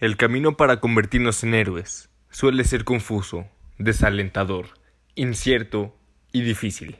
[0.00, 3.46] El camino para convertirnos en héroes suele ser confuso,
[3.76, 4.68] desalentador,
[5.14, 5.94] incierto
[6.32, 6.96] y difícil.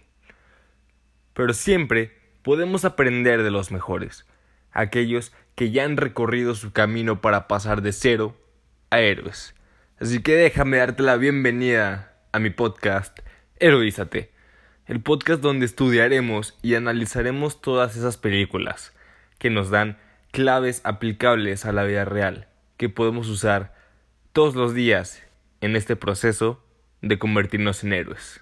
[1.32, 2.12] Pero siempre
[2.43, 4.27] podemos aprender de los mejores,
[4.71, 8.36] aquellos que ya han recorrido su camino para pasar de cero
[8.91, 9.55] a héroes.
[9.98, 13.21] Así que déjame darte la bienvenida a mi podcast
[13.57, 14.30] Heroízate,
[14.85, 18.93] el podcast donde estudiaremos y analizaremos todas esas películas
[19.38, 19.96] que nos dan
[20.32, 22.49] claves aplicables a la vida real
[22.80, 23.75] que podemos usar
[24.33, 25.23] todos los días
[25.61, 26.65] en este proceso
[27.02, 28.41] de convertirnos en héroes.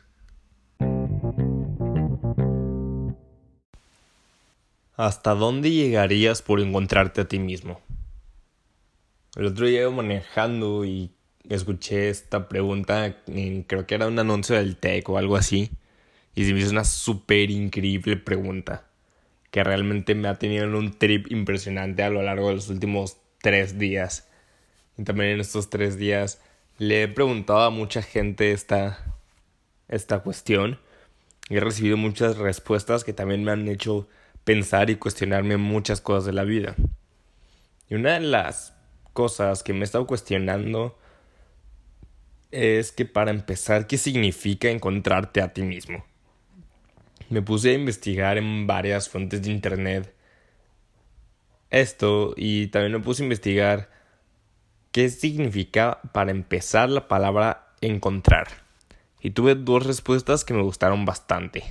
[4.95, 7.80] ¿Hasta dónde llegarías por encontrarte a ti mismo?
[9.34, 11.10] El otro día iba manejando y
[11.48, 13.16] escuché esta pregunta,
[13.66, 15.73] creo que era un anuncio del TEC o algo así,
[16.37, 18.87] y se me hizo una súper increíble pregunta,
[19.51, 23.16] que realmente me ha tenido en un trip impresionante a lo largo de los últimos
[23.43, 24.27] tres días.
[25.04, 26.41] También en estos tres días
[26.79, 29.16] le he preguntado a mucha gente esta,
[29.88, 30.79] esta cuestión.
[31.49, 34.09] Y he recibido muchas respuestas que también me han hecho
[34.45, 36.74] pensar y cuestionarme muchas cosas de la vida.
[37.88, 38.74] Y una de las
[39.13, 40.99] cosas que me he estado cuestionando
[42.51, 46.05] es que para empezar, ¿qué significa encontrarte a ti mismo?
[47.30, 50.15] Me puse a investigar en varias fuentes de internet
[51.71, 53.90] esto y también me puse a investigar
[54.99, 58.49] ¿Qué significa para empezar la palabra encontrar?
[59.21, 61.63] Y tuve dos respuestas que me gustaron bastante.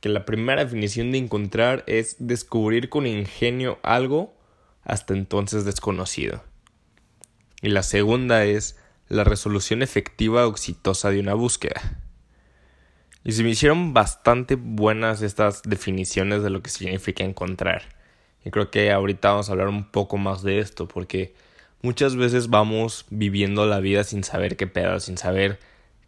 [0.00, 4.36] Que la primera definición de encontrar es descubrir con ingenio algo
[4.84, 6.44] hasta entonces desconocido.
[7.60, 12.04] Y la segunda es la resolución efectiva o exitosa de una búsqueda.
[13.24, 17.82] Y se me hicieron bastante buenas estas definiciones de lo que significa encontrar.
[18.44, 21.34] Y creo que ahorita vamos a hablar un poco más de esto porque
[21.84, 25.58] Muchas veces vamos viviendo la vida sin saber qué pedo, sin saber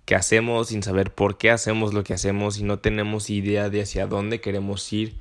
[0.04, 3.82] qué hacemos, sin saber por qué hacemos lo que hacemos y no tenemos idea de
[3.82, 5.16] hacia dónde queremos ir.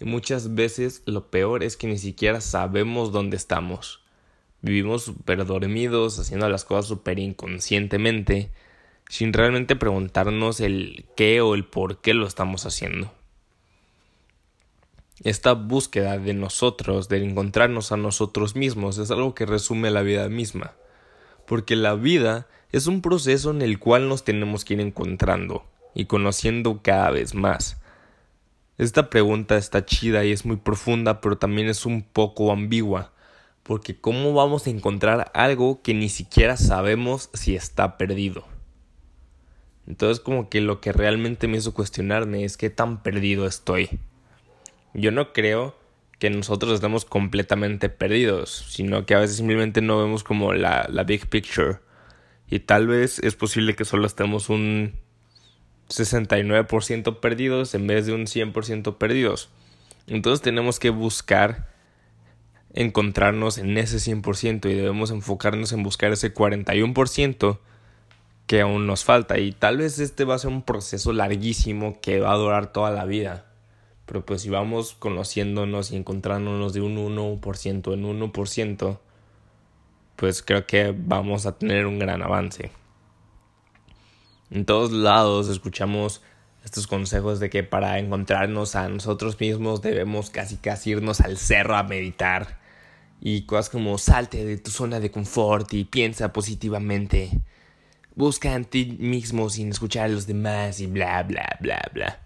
[0.00, 4.00] Y muchas veces lo peor es que ni siquiera sabemos dónde estamos.
[4.62, 8.50] Vivimos súper dormidos, haciendo las cosas súper inconscientemente,
[9.08, 13.12] sin realmente preguntarnos el qué o el por qué lo estamos haciendo.
[15.22, 20.28] Esta búsqueda de nosotros, de encontrarnos a nosotros mismos, es algo que resume la vida
[20.28, 20.72] misma.
[21.46, 25.64] Porque la vida es un proceso en el cual nos tenemos que ir encontrando
[25.94, 27.80] y conociendo cada vez más.
[28.76, 33.12] Esta pregunta está chida y es muy profunda, pero también es un poco ambigua,
[33.62, 38.44] porque ¿cómo vamos a encontrar algo que ni siquiera sabemos si está perdido?
[39.86, 44.00] Entonces como que lo que realmente me hizo cuestionarme es qué tan perdido estoy.
[44.94, 45.76] Yo no creo
[46.18, 51.04] que nosotros estemos completamente perdidos, sino que a veces simplemente no vemos como la, la
[51.04, 51.78] big picture.
[52.48, 54.94] Y tal vez es posible que solo estemos un
[55.88, 59.50] 69% perdidos en vez de un 100% perdidos.
[60.06, 61.68] Entonces tenemos que buscar
[62.74, 67.58] encontrarnos en ese 100% y debemos enfocarnos en buscar ese 41%
[68.46, 69.38] que aún nos falta.
[69.38, 72.90] Y tal vez este va a ser un proceso larguísimo que va a durar toda
[72.90, 73.46] la vida.
[74.06, 78.98] Pero pues si vamos conociéndonos y encontrándonos de un 1% en 1%,
[80.16, 82.70] pues creo que vamos a tener un gran avance.
[84.50, 86.22] En todos lados escuchamos
[86.64, 91.76] estos consejos de que para encontrarnos a nosotros mismos debemos casi casi irnos al cerro
[91.76, 92.58] a meditar.
[93.20, 97.30] Y cosas como salte de tu zona de confort y piensa positivamente.
[98.14, 102.23] Busca en ti mismo sin escuchar a los demás y bla bla bla bla.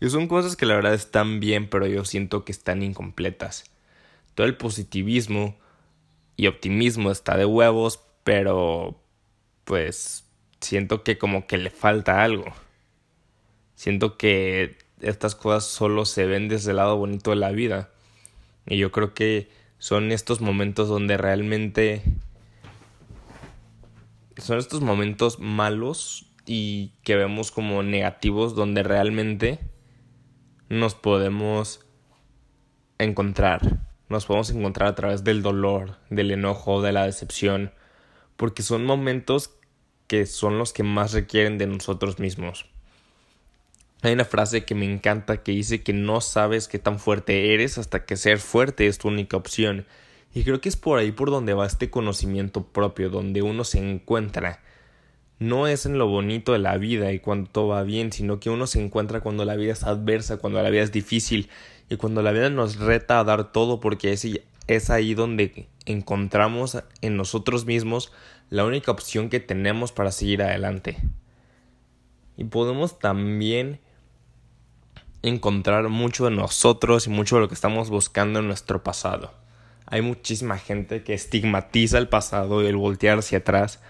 [0.00, 3.64] Y son cosas que la verdad están bien, pero yo siento que están incompletas.
[4.34, 5.58] Todo el positivismo
[6.36, 8.98] y optimismo está de huevos, pero
[9.64, 10.24] pues
[10.60, 12.46] siento que como que le falta algo.
[13.74, 17.90] Siento que estas cosas solo se ven desde el lado bonito de la vida.
[18.66, 22.02] Y yo creo que son estos momentos donde realmente...
[24.38, 29.69] Son estos momentos malos y que vemos como negativos donde realmente
[30.70, 31.80] nos podemos
[32.98, 33.80] encontrar.
[34.08, 37.72] Nos podemos encontrar a través del dolor, del enojo, de la decepción,
[38.36, 39.50] porque son momentos
[40.06, 42.66] que son los que más requieren de nosotros mismos.
[44.02, 47.76] Hay una frase que me encanta que dice que no sabes qué tan fuerte eres
[47.76, 49.86] hasta que ser fuerte es tu única opción.
[50.32, 53.78] Y creo que es por ahí por donde va este conocimiento propio, donde uno se
[53.78, 54.62] encuentra
[55.40, 58.50] no es en lo bonito de la vida y cuando todo va bien, sino que
[58.50, 61.48] uno se encuentra cuando la vida es adversa, cuando la vida es difícil
[61.88, 66.78] y cuando la vida nos reta a dar todo porque ese es ahí donde encontramos
[67.00, 68.12] en nosotros mismos
[68.50, 70.98] la única opción que tenemos para seguir adelante.
[72.36, 73.80] Y podemos también
[75.22, 79.32] encontrar mucho de nosotros y mucho de lo que estamos buscando en nuestro pasado.
[79.86, 83.80] Hay muchísima gente que estigmatiza el pasado y el voltear hacia atrás,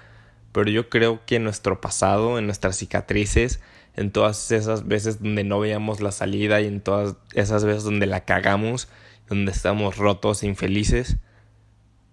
[0.52, 3.60] pero yo creo que en nuestro pasado, en nuestras cicatrices,
[3.94, 8.06] en todas esas veces donde no veíamos la salida y en todas esas veces donde
[8.06, 8.88] la cagamos,
[9.28, 11.16] donde estamos rotos e infelices,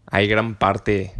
[0.06, 1.14] hay gran parte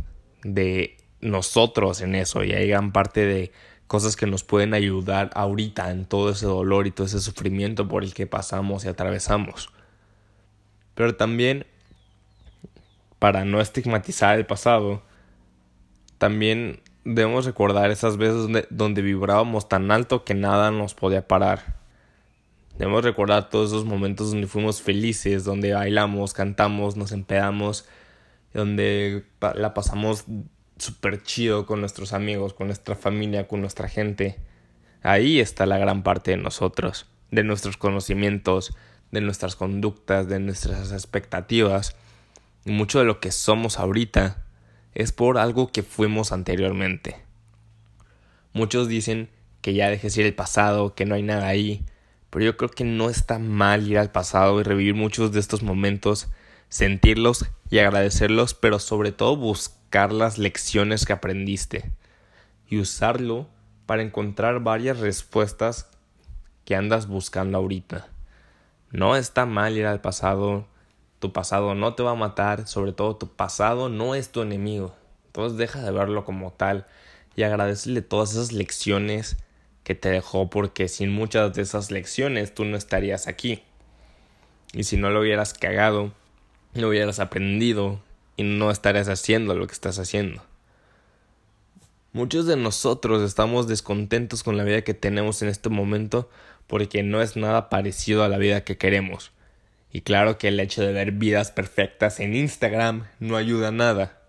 [0.44, 3.52] de nosotros en eso y hay gran parte de
[3.88, 8.04] cosas que nos pueden ayudar ahorita en todo ese dolor y todo ese sufrimiento por
[8.04, 9.70] el que pasamos y atravesamos.
[10.94, 11.66] Pero también,
[13.20, 15.04] para no estigmatizar el pasado,
[16.18, 21.78] también debemos recordar esas veces donde, donde vibrábamos tan alto que nada nos podía parar.
[22.78, 27.86] Debemos recordar todos esos momentos donde fuimos felices, donde bailamos, cantamos, nos empedamos,
[28.54, 29.26] donde
[29.56, 30.26] la pasamos
[30.78, 34.38] súper chido con nuestros amigos, con nuestra familia, con nuestra gente.
[35.02, 38.76] Ahí está la gran parte de nosotros, de nuestros conocimientos,
[39.12, 41.96] de nuestras conductas, de nuestras expectativas.
[42.66, 44.44] Y mucho de lo que somos ahorita
[44.98, 47.18] es por algo que fuimos anteriormente.
[48.52, 49.30] Muchos dicen
[49.62, 51.86] que ya dejes ir el pasado, que no hay nada ahí,
[52.32, 55.62] pero yo creo que no está mal ir al pasado y revivir muchos de estos
[55.62, 56.30] momentos,
[56.70, 61.92] sentirlos y agradecerlos, pero sobre todo buscar las lecciones que aprendiste
[62.68, 63.48] y usarlo
[63.86, 65.92] para encontrar varias respuestas
[66.66, 68.08] que andas buscando ahorita.
[68.90, 70.66] No está mal ir al pasado,
[71.20, 74.94] tu pasado no te va a matar, sobre todo tu pasado no es tu enemigo.
[75.28, 76.86] Entonces deja de verlo como tal
[77.36, 79.38] y agradecele todas esas lecciones
[79.84, 83.64] que te dejó porque sin muchas de esas lecciones tú no estarías aquí.
[84.74, 86.12] Y si no lo hubieras cagado,
[86.74, 88.02] no hubieras aprendido
[88.36, 90.44] y no estarías haciendo lo que estás haciendo.
[92.14, 96.30] Muchos de nosotros estamos descontentos con la vida que tenemos en este momento
[96.66, 99.32] porque no es nada parecido a la vida que queremos.
[99.92, 104.22] Y claro que el hecho de ver vidas perfectas en Instagram no ayuda a nada.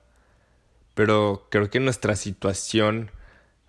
[0.95, 3.11] Pero creo que nuestra situación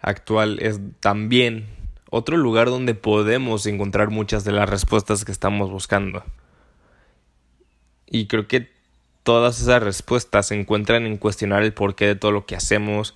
[0.01, 1.67] actual es también
[2.09, 6.23] otro lugar donde podemos encontrar muchas de las respuestas que estamos buscando.
[8.07, 8.71] Y creo que
[9.23, 13.13] todas esas respuestas se encuentran en cuestionar el porqué de todo lo que hacemos,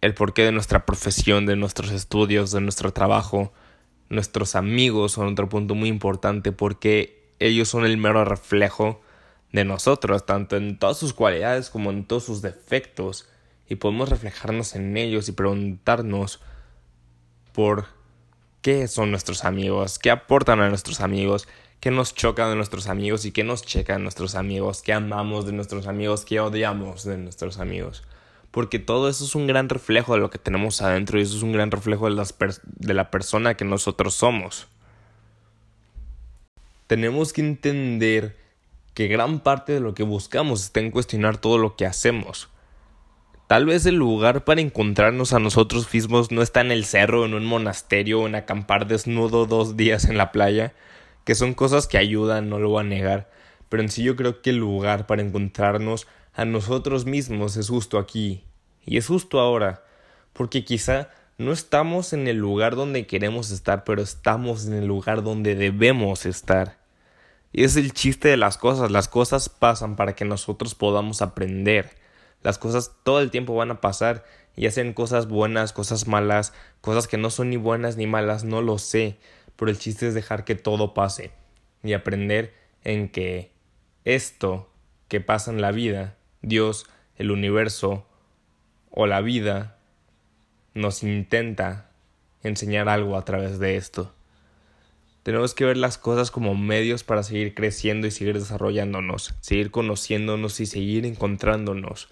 [0.00, 3.52] el porqué de nuestra profesión, de nuestros estudios, de nuestro trabajo.
[4.08, 9.00] Nuestros amigos son otro punto muy importante porque ellos son el mero reflejo
[9.52, 13.28] de nosotros, tanto en todas sus cualidades como en todos sus defectos,
[13.68, 16.40] y podemos reflejarnos en ellos y preguntarnos
[17.52, 17.86] por
[18.60, 21.48] qué son nuestros amigos, qué aportan a nuestros amigos,
[21.80, 25.46] qué nos choca de nuestros amigos y qué nos checa de nuestros amigos, qué amamos
[25.46, 28.04] de nuestros amigos, qué odiamos de nuestros amigos.
[28.52, 31.42] Porque todo eso es un gran reflejo de lo que tenemos adentro y eso es
[31.42, 34.68] un gran reflejo de, la persona que nosotros somos
[36.92, 38.36] tenemos que entender
[38.92, 42.50] que gran parte de lo que buscamos está en cuestionar todo lo que hacemos.
[43.46, 47.32] Tal vez el lugar para encontrarnos a nosotros mismos no está en el cerro, en
[47.32, 50.74] un monasterio o en acampar desnudo dos días en la playa,
[51.24, 53.30] que son cosas que ayudan, no lo voy a negar,
[53.70, 57.96] pero en sí yo creo que el lugar para encontrarnos a nosotros mismos es justo
[57.96, 58.44] aquí,
[58.84, 59.82] y es justo ahora,
[60.34, 61.08] porque quizá
[61.38, 66.26] no estamos en el lugar donde queremos estar, pero estamos en el lugar donde debemos
[66.26, 66.81] estar.
[67.52, 68.90] Y es el chiste de las cosas.
[68.90, 71.90] Las cosas pasan para que nosotros podamos aprender.
[72.42, 74.24] Las cosas todo el tiempo van a pasar
[74.56, 78.62] y hacen cosas buenas, cosas malas, cosas que no son ni buenas ni malas, no
[78.62, 79.18] lo sé.
[79.56, 81.30] Pero el chiste es dejar que todo pase
[81.82, 82.54] y aprender
[82.84, 83.52] en que
[84.04, 84.70] esto
[85.08, 88.06] que pasa en la vida, Dios, el universo
[88.90, 89.76] o la vida,
[90.74, 91.90] nos intenta
[92.42, 94.12] enseñar algo a través de esto.
[95.22, 100.58] Tenemos que ver las cosas como medios para seguir creciendo y seguir desarrollándonos, seguir conociéndonos
[100.58, 102.08] y seguir encontrándonos.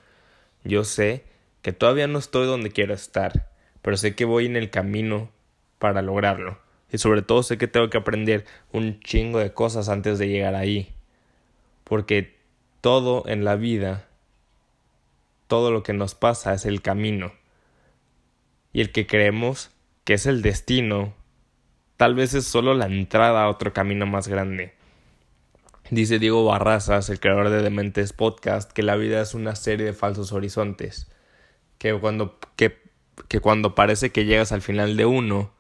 [0.63, 1.25] Yo sé
[1.63, 3.51] que todavía no estoy donde quiero estar,
[3.83, 5.31] pero sé que voy en el camino
[5.79, 6.59] para lograrlo.
[6.93, 10.55] Y sobre todo sé que tengo que aprender un chingo de cosas antes de llegar
[10.55, 10.95] ahí.
[11.83, 12.37] Porque
[12.81, 14.07] todo en la vida,
[15.49, 17.33] todo lo que nos pasa es el camino.
[18.73, 19.71] Y el que creemos
[20.05, 21.15] que es el destino
[22.01, 24.73] Tal vez es solo la entrada a otro camino más grande.
[25.91, 29.93] Dice Diego Barrazas, el creador de Dementes Podcast, que la vida es una serie de
[29.93, 31.13] falsos horizontes.
[31.77, 32.79] Que cuando, que,
[33.29, 35.53] que cuando parece que llegas al final de uno,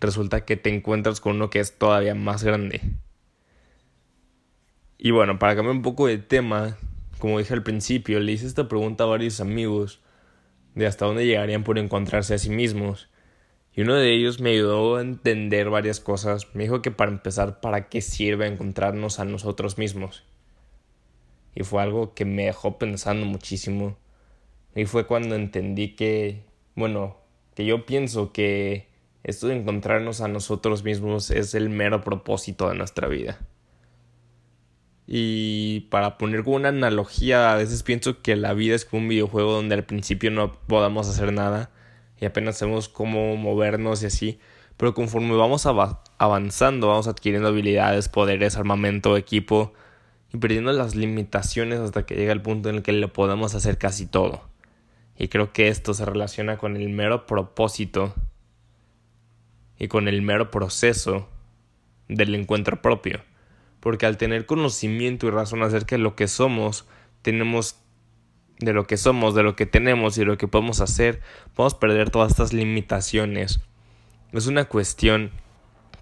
[0.00, 2.80] resulta que te encuentras con uno que es todavía más grande.
[4.96, 6.78] Y bueno, para cambiar un poco de tema,
[7.18, 10.00] como dije al principio, le hice esta pregunta a varios amigos
[10.74, 13.10] de hasta dónde llegarían por encontrarse a sí mismos.
[13.78, 16.52] Y uno de ellos me ayudó a entender varias cosas.
[16.52, 20.24] Me dijo que para empezar, ¿para qué sirve encontrarnos a nosotros mismos?
[21.54, 23.96] Y fue algo que me dejó pensando muchísimo.
[24.74, 26.42] Y fue cuando entendí que,
[26.74, 27.18] bueno,
[27.54, 28.88] que yo pienso que
[29.22, 33.38] esto de encontrarnos a nosotros mismos es el mero propósito de nuestra vida.
[35.06, 39.52] Y para poner una analogía, a veces pienso que la vida es como un videojuego
[39.52, 41.70] donde al principio no podamos hacer nada
[42.20, 44.40] y apenas sabemos cómo movernos y así.
[44.76, 49.72] Pero conforme vamos avanzando, vamos adquiriendo habilidades, poderes, armamento, equipo
[50.32, 53.78] y perdiendo las limitaciones hasta que llega el punto en el que le podemos hacer
[53.78, 54.42] casi todo.
[55.16, 58.14] Y creo que esto se relaciona con el mero propósito
[59.78, 61.28] y con el mero proceso
[62.08, 63.20] del encuentro propio
[63.80, 66.86] porque al tener conocimiento y razón acerca de lo que somos,
[67.22, 67.76] tenemos
[68.58, 71.20] de lo que somos, de lo que tenemos y de lo que podemos hacer,
[71.54, 73.60] podemos perder todas estas limitaciones.
[74.32, 75.30] Es una cuestión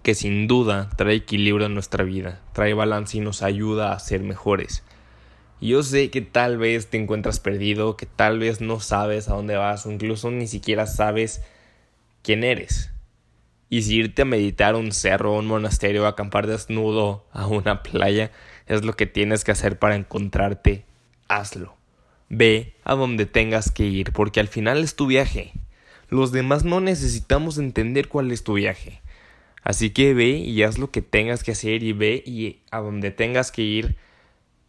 [0.03, 4.21] que sin duda trae equilibrio en nuestra vida, trae balance y nos ayuda a ser
[4.21, 4.83] mejores.
[5.59, 9.55] Yo sé que tal vez te encuentras perdido, que tal vez no sabes a dónde
[9.55, 11.41] vas o incluso ni siquiera sabes
[12.21, 12.91] quién eres.
[13.69, 17.47] Y si irte a meditar a un cerro, a un monasterio, a acampar desnudo a
[17.47, 18.31] una playa
[18.67, 20.85] es lo que tienes que hacer para encontrarte,
[21.27, 21.76] hazlo.
[22.29, 25.53] Ve a donde tengas que ir, porque al final es tu viaje.
[26.09, 29.01] Los demás no necesitamos entender cuál es tu viaje.
[29.63, 33.11] Así que ve y haz lo que tengas que hacer y ve y a donde
[33.11, 33.97] tengas que ir.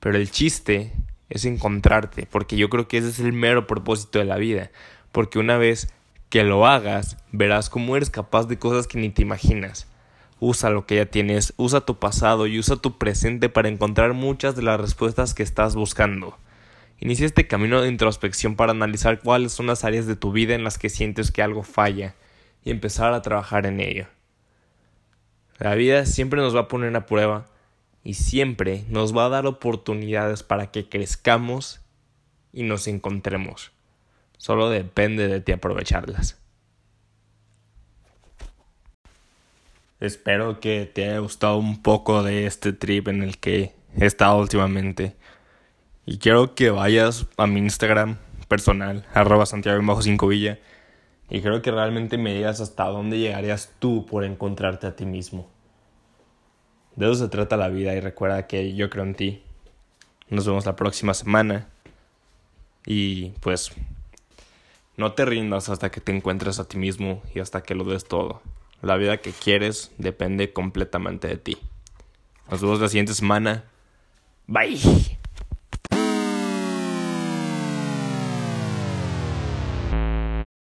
[0.00, 0.92] Pero el chiste
[1.28, 4.70] es encontrarte, porque yo creo que ese es el mero propósito de la vida.
[5.12, 5.92] Porque una vez
[6.30, 9.86] que lo hagas, verás cómo eres capaz de cosas que ni te imaginas.
[10.40, 14.54] Usa lo que ya tienes, usa tu pasado y usa tu presente para encontrar muchas
[14.54, 16.36] de las respuestas que estás buscando.
[17.00, 20.64] Inicia este camino de introspección para analizar cuáles son las áreas de tu vida en
[20.64, 22.14] las que sientes que algo falla
[22.64, 24.06] y empezar a trabajar en ello.
[25.58, 27.46] La vida siempre nos va a poner a prueba
[28.02, 31.80] y siempre nos va a dar oportunidades para que crezcamos
[32.52, 33.72] y nos encontremos.
[34.36, 36.40] Solo depende de ti aprovecharlas.
[40.00, 44.38] Espero que te haya gustado un poco de este trip en el que he estado
[44.38, 45.16] últimamente.
[46.10, 48.16] Y quiero que vayas a mi Instagram
[48.48, 50.58] personal, arroba Santiago bajo 5 Villa.
[51.28, 55.50] Y quiero que realmente me digas hasta dónde llegarías tú por encontrarte a ti mismo.
[56.96, 59.42] De eso se trata la vida y recuerda que yo creo en ti.
[60.30, 61.68] Nos vemos la próxima semana.
[62.86, 63.72] Y pues
[64.96, 68.06] no te rindas hasta que te encuentres a ti mismo y hasta que lo des
[68.06, 68.40] todo.
[68.80, 71.58] La vida que quieres depende completamente de ti.
[72.50, 73.64] Nos vemos la siguiente semana.
[74.46, 75.18] Bye.